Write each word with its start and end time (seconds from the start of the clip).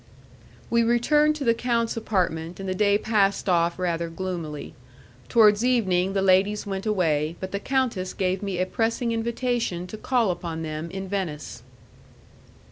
We 0.71 0.81
returned 0.81 1.35
to 1.35 1.43
the 1.43 1.53
count's 1.53 1.95
apartment, 1.95 2.59
and 2.59 2.67
the 2.67 2.73
day 2.73 2.97
passed 2.97 3.47
off 3.47 3.77
rather 3.77 4.09
gloomily. 4.09 4.73
Towards 5.29 5.63
evening 5.63 6.13
the 6.13 6.23
ladies 6.23 6.65
went 6.65 6.87
away, 6.87 7.35
but 7.39 7.51
the 7.51 7.59
countess 7.59 8.11
gave 8.15 8.41
me 8.41 8.57
a 8.57 8.65
pressing 8.65 9.11
invitation 9.11 9.85
to 9.85 9.97
call 9.97 10.31
upon 10.31 10.63
them 10.63 10.89
in 10.89 11.07
Venice. 11.07 11.61